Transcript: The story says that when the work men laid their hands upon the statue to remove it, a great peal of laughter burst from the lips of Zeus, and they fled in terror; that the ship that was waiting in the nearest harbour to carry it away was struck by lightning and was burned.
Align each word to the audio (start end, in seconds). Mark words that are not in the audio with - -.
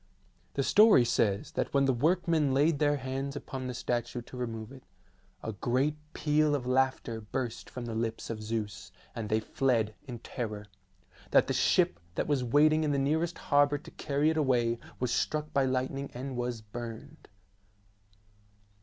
The 0.55 0.63
story 0.63 1.05
says 1.05 1.51
that 1.51 1.75
when 1.75 1.85
the 1.85 1.93
work 1.93 2.27
men 2.27 2.55
laid 2.55 2.79
their 2.79 2.97
hands 2.97 3.35
upon 3.35 3.67
the 3.67 3.73
statue 3.75 4.23
to 4.23 4.35
remove 4.35 4.71
it, 4.71 4.81
a 5.43 5.51
great 5.53 5.95
peal 6.13 6.55
of 6.55 6.65
laughter 6.65 7.21
burst 7.21 7.69
from 7.69 7.85
the 7.85 7.93
lips 7.93 8.31
of 8.31 8.41
Zeus, 8.41 8.91
and 9.13 9.29
they 9.29 9.39
fled 9.39 9.93
in 10.07 10.17
terror; 10.17 10.65
that 11.29 11.45
the 11.45 11.53
ship 11.53 11.99
that 12.15 12.25
was 12.25 12.43
waiting 12.43 12.83
in 12.83 12.91
the 12.91 12.97
nearest 12.97 13.37
harbour 13.37 13.77
to 13.77 13.91
carry 13.91 14.31
it 14.31 14.37
away 14.37 14.79
was 14.99 15.13
struck 15.13 15.53
by 15.53 15.65
lightning 15.65 16.09
and 16.15 16.35
was 16.35 16.61
burned. 16.61 17.27